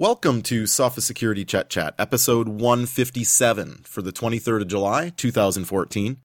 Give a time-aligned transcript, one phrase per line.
[0.00, 6.16] Welcome to Sophos Security Chet Chat, episode 157 for the 23rd of July, 2014.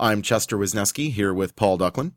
[0.00, 2.14] I'm Chester Wisniewski here with Paul Ducklin.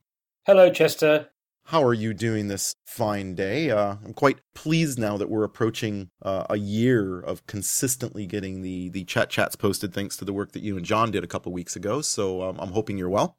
[0.48, 1.30] Hello, Chester.
[1.66, 3.70] How are you doing this fine day?
[3.70, 8.90] Uh, I'm quite pleased now that we're approaching uh, a year of consistently getting the
[8.90, 11.52] the Chet Chats posted, thanks to the work that you and John did a couple
[11.52, 12.02] weeks ago.
[12.02, 13.38] So um, I'm hoping you're well.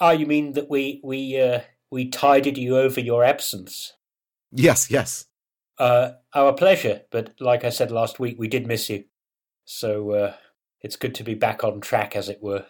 [0.00, 1.60] Ah, you mean that we we uh,
[1.92, 3.92] we tided you over your absence?
[4.50, 5.26] Yes, yes.
[5.78, 7.02] Uh, our pleasure.
[7.10, 9.04] But like I said last week, we did miss you,
[9.64, 10.34] so uh,
[10.80, 12.66] it's good to be back on track, as it were.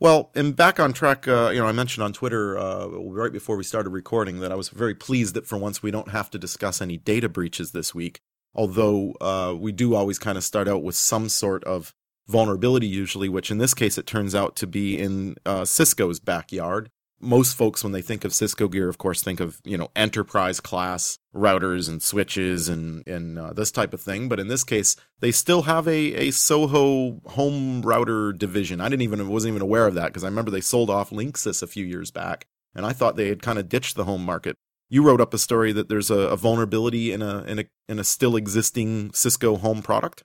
[0.00, 3.56] Well, and back on track, uh, you know, I mentioned on Twitter uh, right before
[3.56, 6.38] we started recording that I was very pleased that for once we don't have to
[6.38, 8.20] discuss any data breaches this week.
[8.54, 11.94] Although uh, we do always kind of start out with some sort of
[12.26, 16.90] vulnerability, usually, which in this case it turns out to be in uh, Cisco's backyard
[17.20, 20.60] most folks when they think of Cisco gear, of course, think of you know enterprise
[20.60, 24.28] class routers and switches and and uh, this type of thing.
[24.28, 28.80] But in this case, they still have a a Soho home router division.
[28.80, 31.62] I didn't even wasn't even aware of that because I remember they sold off Linksys
[31.62, 34.56] a few years back, and I thought they had kind of ditched the home market.
[34.90, 37.98] You wrote up a story that there's a, a vulnerability in a in a in
[37.98, 40.22] a still existing Cisco home product.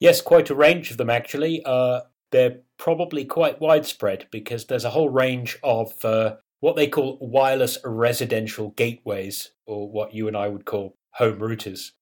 [0.00, 1.62] Yes, quite a range of them actually.
[1.64, 7.18] Uh, they're probably quite widespread because there's a whole range of uh, what they call
[7.20, 11.92] wireless residential gateways, or what you and I would call home routers.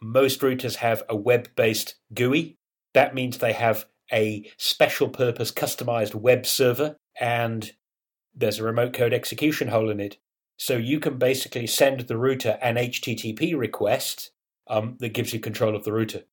[0.00, 2.56] Most routers have a web based GUI.
[2.94, 7.72] That means they have a special purpose customized web server, and
[8.34, 10.16] there's a remote code execution hole in it.
[10.56, 14.30] So you can basically send the router an HTTP request
[14.68, 16.24] um, that gives you control of the router.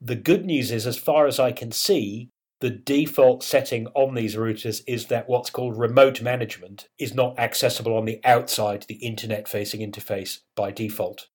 [0.00, 2.30] The good news is, as far as I can see,
[2.64, 7.94] the default setting on these routers is that what's called remote management is not accessible
[7.94, 11.28] on the outside, the internet facing interface by default.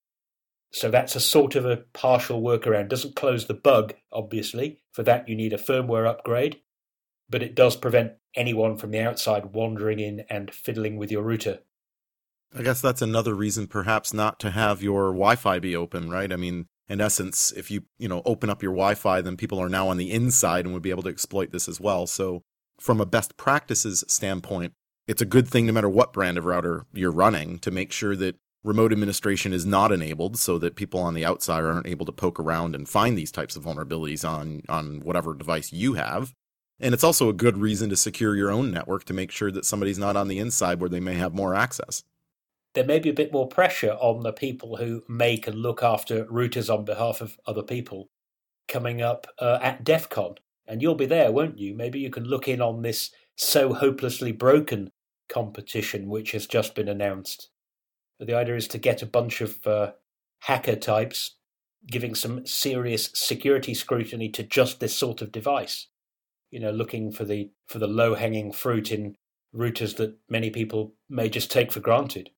[0.72, 2.90] So that's a sort of a partial workaround.
[2.90, 4.80] Doesn't close the bug, obviously.
[4.92, 6.62] For that, you need a firmware upgrade,
[7.30, 11.60] but it does prevent anyone from the outside wandering in and fiddling with your router.
[12.58, 16.34] I guess that's another reason, perhaps, not to have your Wi Fi be open, right?
[16.34, 19.70] I mean, in essence, if you, you know, open up your Wi-Fi, then people are
[19.70, 22.08] now on the inside and would be able to exploit this as well.
[22.08, 22.42] So
[22.80, 24.74] from a best practices standpoint,
[25.08, 28.16] it's a good thing no matter what brand of router you're running to make sure
[28.16, 32.12] that remote administration is not enabled so that people on the outside aren't able to
[32.12, 36.34] poke around and find these types of vulnerabilities on, on whatever device you have.
[36.80, 39.66] And it's also a good reason to secure your own network to make sure that
[39.66, 42.04] somebody's not on the inside where they may have more access
[42.74, 46.26] there may be a bit more pressure on the people who make and look after
[46.26, 48.10] routers on behalf of other people
[48.68, 50.36] coming up uh, at DEF CON.
[50.68, 51.74] And you'll be there, won't you?
[51.74, 54.92] Maybe you can look in on this SOHOpelessly Broken
[55.28, 57.50] competition, which has just been announced.
[58.20, 59.92] The idea is to get a bunch of uh,
[60.42, 61.36] hacker types
[61.88, 65.88] giving some serious security scrutiny to just this sort of device.
[66.52, 69.16] You know, looking for the for the low hanging fruit in
[69.56, 72.32] routers that many people may just take for granted.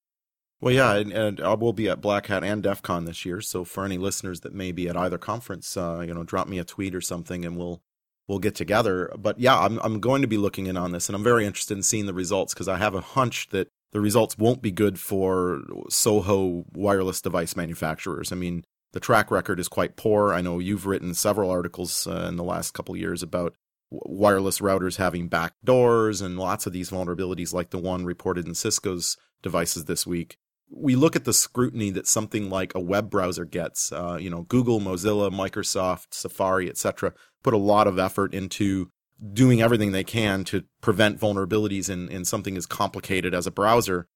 [0.61, 3.41] Well, yeah, and, and, I will be at Black Hat and DEF CON this year.
[3.41, 6.59] So for any listeners that may be at either conference, uh, you know, drop me
[6.59, 7.81] a tweet or something, and we'll
[8.27, 9.11] we'll get together.
[9.17, 11.75] But yeah, I'm I'm going to be looking in on this, and I'm very interested
[11.75, 14.99] in seeing the results because I have a hunch that the results won't be good
[14.99, 18.31] for Soho wireless device manufacturers.
[18.31, 18.63] I mean,
[18.93, 20.31] the track record is quite poor.
[20.31, 23.55] I know you've written several articles uh, in the last couple years about
[23.89, 28.53] wireless routers having back doors and lots of these vulnerabilities, like the one reported in
[28.53, 30.37] Cisco's devices this week
[30.73, 33.91] we look at the scrutiny that something like a web browser gets.
[33.91, 38.89] Uh, you know, Google, Mozilla, Microsoft, Safari, etc., put a lot of effort into
[39.33, 44.07] doing everything they can to prevent vulnerabilities in, in something as complicated as a browser.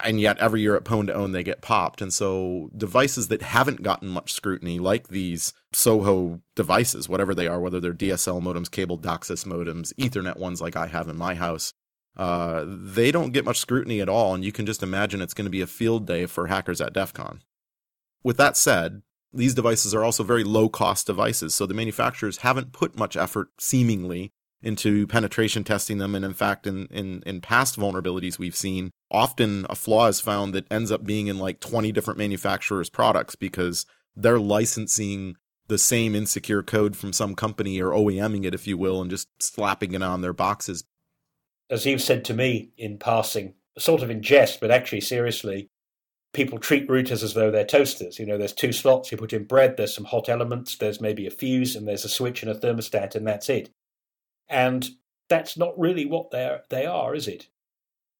[0.00, 2.02] And yet, every year at Pwn2Own, they get popped.
[2.02, 7.60] And so, devices that haven't gotten much scrutiny, like these Soho devices, whatever they are,
[7.60, 11.72] whether they're DSL modems, cable DOCSIS modems, Ethernet ones like I have in my house,
[12.16, 15.46] uh, they don't get much scrutiny at all, and you can just imagine it's going
[15.46, 17.42] to be a field day for hackers at DEF CON.
[18.24, 19.02] With that said,
[19.32, 23.48] these devices are also very low cost devices, so the manufacturers haven't put much effort,
[23.58, 24.32] seemingly,
[24.62, 26.14] into penetration testing them.
[26.14, 30.52] And in fact, in, in, in past vulnerabilities we've seen, often a flaw is found
[30.54, 35.36] that ends up being in like 20 different manufacturers' products because they're licensing
[35.68, 39.28] the same insecure code from some company or OEMing it, if you will, and just
[39.40, 40.84] slapping it on their boxes
[41.70, 45.68] as you've said to me in passing, sort of in jest, but actually seriously,
[46.32, 48.18] people treat routers as though they're toasters.
[48.18, 51.26] You know, there's two slots, you put in bread, there's some hot elements, there's maybe
[51.26, 53.70] a fuse, and there's a switch and a thermostat, and that's it.
[54.48, 54.88] And
[55.28, 57.48] that's not really what they're, they are, is it?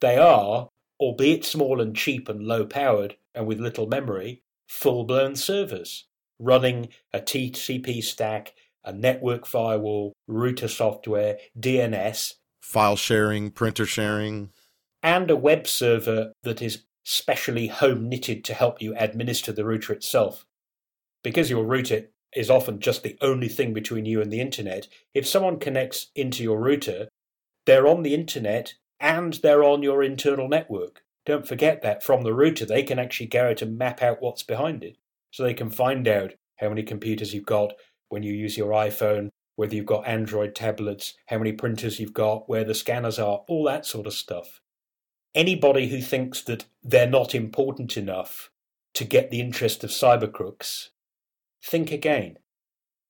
[0.00, 0.68] They are,
[1.00, 6.04] albeit small and cheap and low powered and with little memory, full blown servers
[6.38, 8.54] running a TCP stack,
[8.84, 12.34] a network firewall, router software, DNS,
[12.68, 14.50] file sharing, printer sharing,
[15.02, 19.94] and a web server that is specially home knitted to help you administer the router
[19.94, 20.44] itself.
[21.24, 25.26] Because your router is often just the only thing between you and the internet, if
[25.26, 27.08] someone connects into your router,
[27.64, 31.00] they're on the internet and they're on your internal network.
[31.24, 34.42] Don't forget that from the router, they can actually go out and map out what's
[34.42, 34.98] behind it.
[35.30, 37.72] So they can find out how many computers you've got
[38.10, 42.48] when you use your iPhone, whether you've got Android tablets, how many printers you've got,
[42.48, 44.60] where the scanners are, all that sort of stuff.
[45.34, 48.50] Anybody who thinks that they're not important enough
[48.94, 50.90] to get the interest of cyber crooks,
[51.60, 52.38] think again.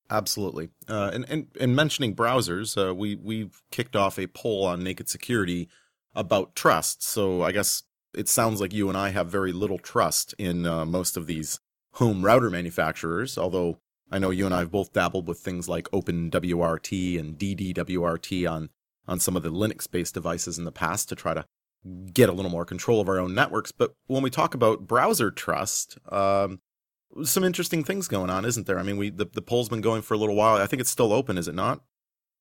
[0.09, 0.71] Absolutely.
[0.89, 5.11] Uh, and, and, and mentioning browsers, uh, we, we've kicked off a poll on Naked
[5.11, 5.69] Security
[6.15, 7.03] about trust.
[7.03, 7.83] So I guess
[8.15, 11.61] it sounds like you and I have very little trust in uh, most of these
[11.97, 13.81] home router manufacturers, although
[14.11, 18.71] I know you and I have both dabbled with things like OpenWRT and DDWRT on,
[19.07, 21.45] on some of the Linux based devices in the past to try to
[22.13, 23.73] get a little more control of our own networks.
[23.73, 26.61] But when we talk about browser trust, um,
[27.23, 28.79] some interesting things going on, isn't there?
[28.79, 30.61] I mean, we the, the poll's been going for a little while.
[30.61, 31.83] I think it's still open, is it not?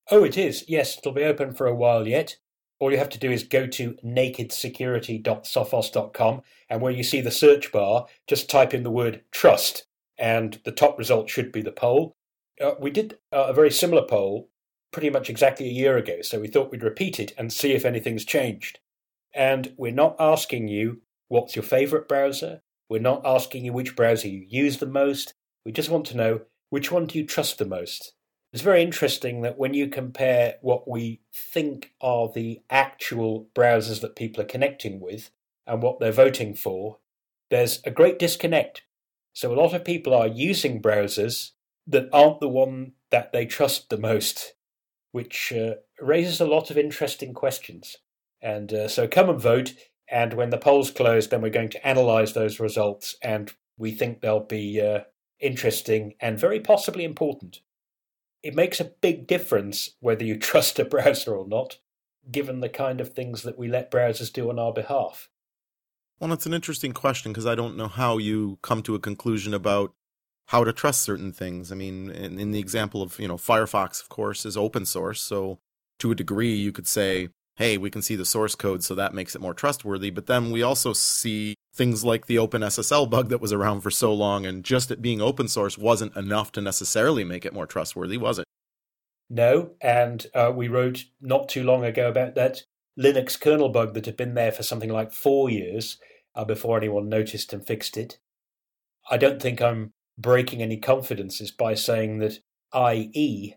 [0.10, 0.64] Oh, it is.
[0.68, 2.38] Yes, it'll be open for a while yet.
[2.80, 7.72] All you have to do is go to nakedsecurity.sophos.com, and where you see the search
[7.72, 9.87] bar, just type in the word trust,
[10.18, 12.16] and the top result should be the poll.
[12.62, 14.50] Uh, we did uh, a very similar poll
[14.92, 17.86] pretty much exactly a year ago, so we thought we'd repeat it and see if
[17.86, 18.80] anything's changed.
[19.34, 24.28] And we're not asking you what's your favorite browser, we're not asking you which browser
[24.28, 25.34] you use the most.
[25.66, 28.14] We just want to know which one do you trust the most.
[28.54, 34.16] It's very interesting that when you compare what we think are the actual browsers that
[34.16, 35.32] people are connecting with
[35.66, 37.00] and what they're voting for,
[37.50, 38.84] there's a great disconnect.
[39.38, 41.52] So a lot of people are using browsers
[41.86, 44.56] that aren't the one that they trust the most,
[45.12, 47.98] which uh, raises a lot of interesting questions.
[48.42, 49.76] And uh, so come and vote.
[50.10, 54.22] And when the polls close, then we're going to analyze those results, and we think
[54.22, 55.02] they'll be uh,
[55.40, 57.60] interesting and very possibly important.
[58.42, 61.78] It makes a big difference whether you trust a browser or not,
[62.32, 65.30] given the kind of things that we let browsers do on our behalf.
[66.20, 69.54] Well, it's an interesting question because I don't know how you come to a conclusion
[69.54, 69.94] about
[70.48, 71.72] how to trust certain things.
[71.72, 75.22] I mean, in, in, the example of, you know, Firefox, of course, is open source.
[75.22, 75.60] So
[76.00, 79.14] to a degree, you could say, hey, we can see the source code, so that
[79.14, 80.10] makes it more trustworthy.
[80.10, 84.14] But then we also see things like the OpenSSL bug that was around for so
[84.14, 88.18] long, and just it being open source wasn't enough to necessarily make it more trustworthy,
[88.18, 88.46] was it?
[89.30, 92.62] No, and uh, we wrote not too long ago about that
[92.98, 95.98] Linux kernel bug that had been there for something like four years
[96.36, 98.18] uh, before anyone noticed and fixed it.
[99.10, 102.40] I don't think I'm breaking any confidences by saying that
[102.76, 103.56] IE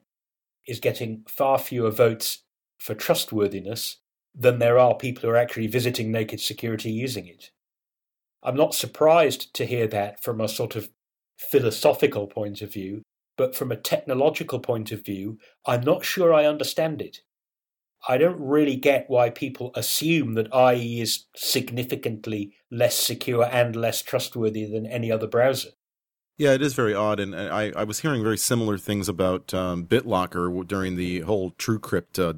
[0.67, 2.45] is getting far fewer votes
[2.79, 3.97] for trustworthiness
[4.35, 7.51] than there are people who are actually visiting Naked Security using it.
[8.43, 10.91] I'm not surprised to hear that from a sort of
[11.37, 13.03] philosophical point of view,
[13.37, 17.21] but from a technological point of view, I'm not sure I understand it.
[18.09, 24.03] I don't really get why people assume that IE is significantly less secure and less
[24.03, 25.71] trustworthy than any other browser.
[26.39, 29.85] Yeah, it is very odd, and I, I was hearing very similar things about um,
[29.85, 32.33] BitLocker during the whole TrueCrypt uh,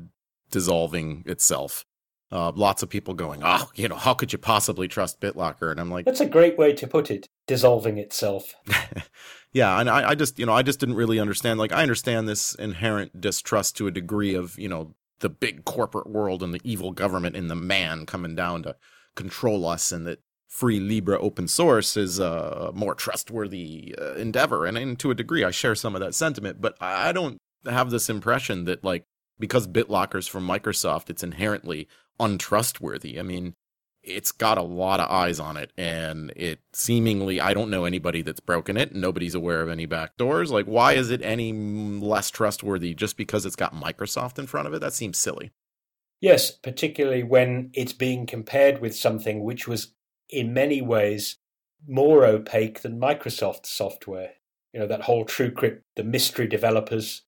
[0.51, 1.85] dissolving itself.
[2.33, 5.71] Uh, lots of people going, oh, you know, how could you possibly trust BitLocker?
[5.71, 8.55] And I'm like, that's a great way to put it, dissolving itself.
[9.53, 11.61] yeah, and I, I just, you know, I just didn't really understand.
[11.61, 16.09] Like, I understand this inherent distrust to a degree of, you know, the big corporate
[16.09, 18.77] world and the evil government and the man coming down to
[19.17, 24.67] control us, and that free Libre open source is a more trustworthy uh, endeavor.
[24.67, 27.91] And, and to a degree, I share some of that sentiment, but I don't have
[27.91, 29.07] this impression that like
[29.39, 31.89] because BitLocker's from Microsoft, it's inherently
[32.21, 33.19] untrustworthy.
[33.19, 33.55] I mean,
[34.03, 38.23] it's got a lot of eyes on it, and it seemingly, I don't know anybody
[38.23, 38.95] that's broken it.
[38.95, 40.51] Nobody's aware of any backdoors.
[40.51, 44.75] Like, why is it any less trustworthy just because it's got Microsoft in front of
[44.75, 44.81] it?
[44.81, 45.53] That seems silly.
[46.21, 49.93] Yes, particularly when it's being compared with something which was,
[50.29, 51.39] in many ways,
[51.87, 54.33] more opaque than Microsoft software.
[54.73, 57.23] You know, that whole TrueCrypt, the mystery developers,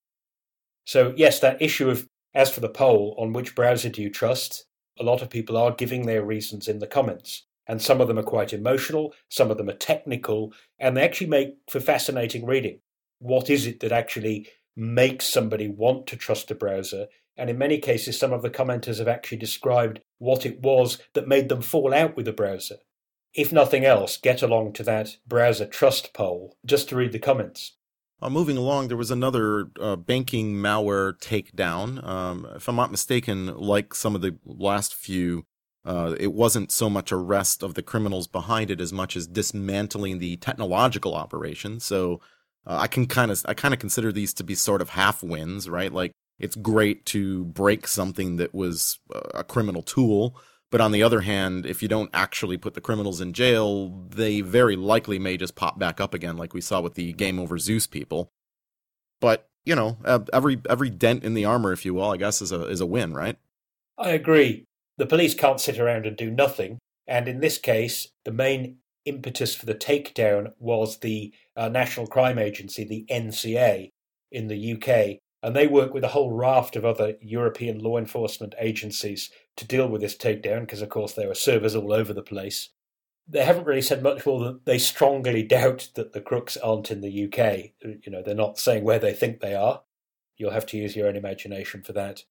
[0.86, 4.66] so, yes, that issue of, as for the poll, on which browser do you trust,
[4.98, 7.44] a lot of people are giving their reasons in the comments.
[7.66, 11.28] And some of them are quite emotional, some of them are technical, and they actually
[11.28, 12.80] make for fascinating reading.
[13.20, 17.06] What is it that actually makes somebody want to trust a browser?
[17.36, 21.26] And in many cases, some of the commenters have actually described what it was that
[21.26, 22.76] made them fall out with a browser.
[23.34, 27.76] if nothing else, get along to that browser trust poll just to read the comments.
[28.22, 32.02] Uh, moving along, there was another uh, banking malware takedown.
[32.06, 35.44] Um, if I'm not mistaken, like some of the last few,
[35.84, 40.18] uh, it wasn't so much arrest of the criminals behind it as much as dismantling
[40.18, 41.80] the technological operation.
[41.80, 42.20] So
[42.66, 45.22] uh, I can kind of I kind of consider these to be sort of half
[45.22, 45.92] wins, right?
[45.92, 50.40] Like it's great to break something that was uh, a criminal tool,
[50.74, 54.40] but on the other hand, if you don't actually put the criminals in jail, they
[54.40, 57.58] very likely may just pop back up again, like we saw with the Game Over
[57.58, 58.32] Zeus people.
[59.20, 59.98] But you know,
[60.32, 62.86] every every dent in the armor, if you will, I guess is a is a
[62.86, 63.38] win, right?
[63.96, 64.64] I agree.
[64.98, 69.54] The police can't sit around and do nothing, and in this case, the main impetus
[69.54, 73.90] for the takedown was the uh, National Crime Agency, the NCA,
[74.32, 78.54] in the UK, and they work with a whole raft of other European law enforcement
[78.58, 82.22] agencies to deal with this takedown because, of course, there are servers all over the
[82.22, 82.70] place.
[83.28, 87.02] They haven't really said much more than they strongly doubt that the crooks aren't in
[87.02, 87.72] the UK.
[87.84, 89.82] Uh, you know, they're not saying where they think they are.
[90.38, 92.24] You'll have to use your own imagination for that.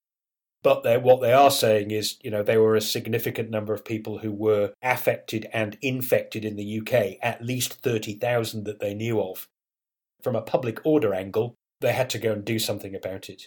[0.63, 4.19] But what they are saying is, you know, there were a significant number of people
[4.19, 9.47] who were affected and infected in the UK, at least 30,000 that they knew of.
[10.23, 13.43] From a public order angle, they had to go and do something about it.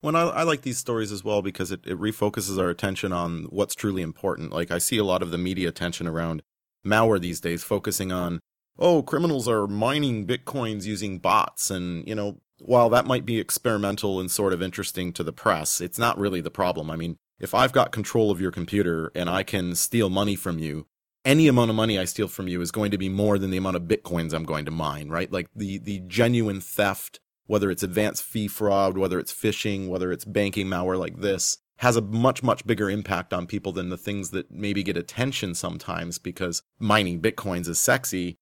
[0.00, 3.46] Well, I, I, like these stories as well because it, it refocuses our attention on
[3.50, 4.52] what's truly important.
[4.52, 6.42] Like, I see a lot of the media attention around
[6.86, 8.38] malware these days focusing on,
[8.78, 11.68] oh, criminals are mining bitcoins using bots.
[11.68, 15.80] And, you know, while that might be experimental and sort of interesting to the press,
[15.80, 16.92] it's not really the problem.
[16.92, 20.60] I mean, if I've got control of your computer and I can steal money from
[20.60, 20.86] you,
[21.24, 23.56] any amount of money I steal from you is going to be more than the
[23.56, 25.30] amount of bitcoins I'm going to mine, right?
[25.30, 30.24] Like the the genuine theft, whether it's advanced fee fraud, whether it's phishing, whether it's
[30.24, 34.30] banking malware like this, has a much much bigger impact on people than the things
[34.30, 38.38] that maybe get attention sometimes because mining bitcoins is sexy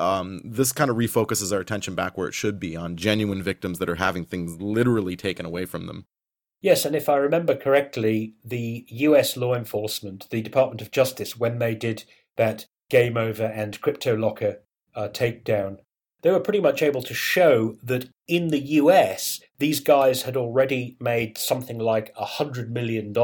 [0.00, 3.78] um, this kind of refocuses our attention back where it should be on genuine victims
[3.78, 6.06] that are having things literally taken away from them.
[6.62, 11.58] Yes, and if I remember correctly, the US law enforcement, the Department of Justice, when
[11.58, 12.04] they did
[12.36, 14.62] that Game Over and Crypto Locker
[14.94, 15.78] uh, takedown,
[16.22, 20.96] they were pretty much able to show that in the US, these guys had already
[21.00, 23.14] made something like $100 million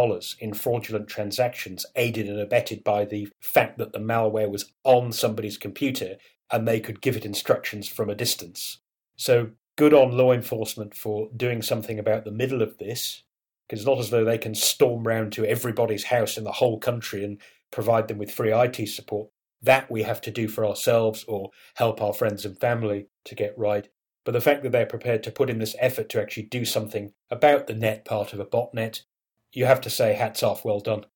[0.41, 5.59] in fraudulent transactions, aided and abetted by the fact that the malware was on somebody's
[5.59, 6.17] computer
[6.51, 8.79] and they could give it instructions from a distance.
[9.17, 13.23] So good on law enforcement for doing something about the middle of this,
[13.69, 16.79] because it's not as though they can storm round to everybody's house in the whole
[16.79, 17.41] country and
[17.73, 19.29] provide them with free IT support.
[19.63, 23.57] That we have to do for ourselves or help our friends and family to get
[23.57, 23.89] right.
[24.25, 27.13] But the fact that they're prepared to put in this effort to actually do something
[27.31, 29.03] about the net part of a botnet,
[29.53, 31.07] you have to say hats off, well done.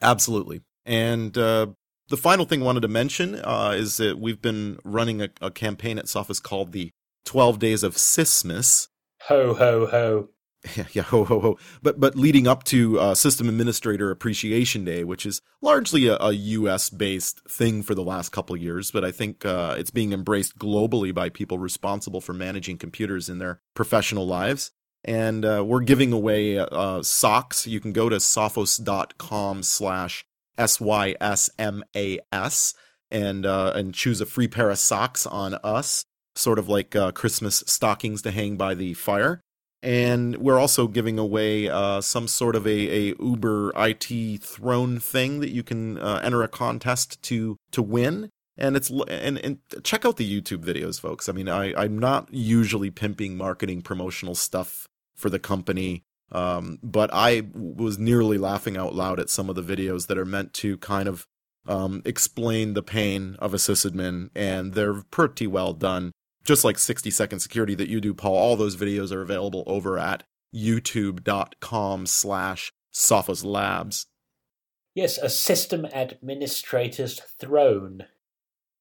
[0.00, 0.62] Absolutely.
[0.86, 1.68] And uh,
[2.08, 5.50] the final thing I wanted to mention uh, is that we've been running a, a,
[5.50, 6.90] campaign at Sophos called the
[7.24, 8.88] 12 Days of Sysmas.
[9.28, 10.28] Ho, ho, ho.
[10.92, 11.58] Yeah, ho, ho, ho.
[11.82, 16.32] But, but leading up to uh, System Administrator Appreciation Day, which is largely a, a
[16.32, 20.58] US based thing for the last couple years, but I think uh, it's being embraced
[20.58, 24.70] globally by people responsible for managing computers in their professional lives.
[25.04, 27.66] And uh, we're giving away uh, socks.
[27.66, 30.24] You can go to sophos.com slash
[30.56, 32.74] S Y S M A S
[33.10, 36.04] and uh, and choose a free pair of socks on us,
[36.36, 39.40] sort of like uh, Christmas stockings to hang by the fire.
[39.82, 45.40] And we're also giving away uh, some sort of a, a Uber IT throne thing
[45.40, 48.30] that you can uh, enter a contest to to win.
[48.56, 51.28] And it's and, and check out the YouTube videos, folks.
[51.28, 54.86] I mean, I, I'm not usually pimping marketing promotional stuff
[55.16, 56.04] for the company.
[56.30, 60.24] Um, but I was nearly laughing out loud at some of the videos that are
[60.24, 61.26] meant to kind of
[61.66, 66.12] um, explain the pain of a sysadmin, and they're pretty well done.
[66.44, 69.98] Just like 60 second security that you do, Paul, all those videos are available over
[69.98, 74.06] at youtube.com slash Sophos Labs.
[74.94, 78.04] Yes, a system administrator's throne.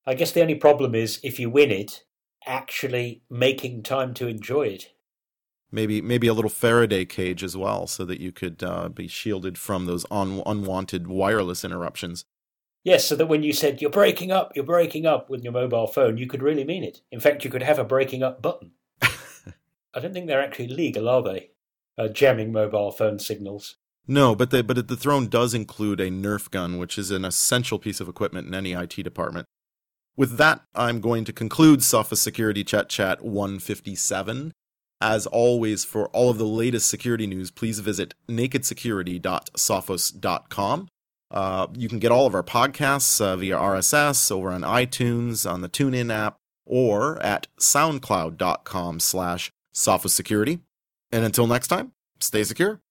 [0.05, 2.03] I guess the only problem is if you win it,
[2.45, 4.91] actually making time to enjoy it
[5.71, 9.57] maybe maybe a little Faraday cage as well, so that you could uh, be shielded
[9.57, 12.25] from those un- unwanted wireless interruptions.
[12.83, 15.88] Yes, so that when you said you're breaking up, you're breaking up with your mobile
[15.88, 17.01] phone, you could really mean it.
[17.11, 18.71] In fact, you could have a breaking up button.
[19.01, 21.51] I don't think they're actually legal, are they?
[21.97, 23.75] Uh, jamming mobile phone signals.
[24.07, 27.77] No, but the but the throne does include a Nerf gun, which is an essential
[27.77, 29.45] piece of equipment in any IT department.
[30.17, 34.53] With that, I'm going to conclude Sophos Security Chet Chat 157.
[35.00, 40.88] As always, for all of the latest security news, please visit nakedsecurity.sophos.com.
[41.31, 45.61] Uh, you can get all of our podcasts uh, via RSS over on iTunes, on
[45.61, 50.59] the TuneIn app, or at soundcloud.com slash sophos security.
[51.11, 52.81] And until next time, stay secure.